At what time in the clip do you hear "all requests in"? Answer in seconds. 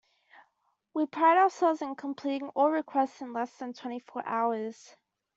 2.55-3.33